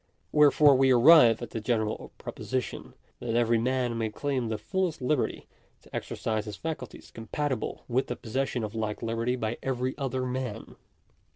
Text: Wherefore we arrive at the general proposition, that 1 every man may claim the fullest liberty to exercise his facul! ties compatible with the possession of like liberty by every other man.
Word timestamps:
Wherefore 0.31 0.73
we 0.75 0.89
arrive 0.89 1.43
at 1.43 1.51
the 1.51 1.59
general 1.61 2.11
proposition, 2.17 2.95
that 3.19 3.27
1 3.27 3.35
every 3.37 3.59
man 3.59 3.95
may 3.99 4.09
claim 4.09 4.47
the 4.47 4.57
fullest 4.57 4.99
liberty 4.99 5.45
to 5.83 5.95
exercise 5.95 6.45
his 6.45 6.57
facul! 6.57 6.89
ties 6.89 7.11
compatible 7.11 7.83
with 7.87 8.07
the 8.07 8.15
possession 8.15 8.63
of 8.63 8.73
like 8.73 9.03
liberty 9.03 9.35
by 9.35 9.59
every 9.61 9.95
other 9.99 10.25
man. 10.25 10.75